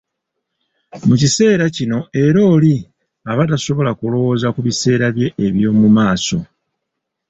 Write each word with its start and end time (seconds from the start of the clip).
Mu 1.07 1.15
kiseera 1.21 1.63
kino 1.75 1.97
era 2.23 2.39
oli 2.55 2.75
aba 3.31 3.43
tasobola 3.51 3.91
kulowooza 3.99 4.47
ku 4.55 4.59
biseera 4.67 5.05
bye 5.15 5.27
eby'omu 5.45 5.87
maaso. 5.97 6.37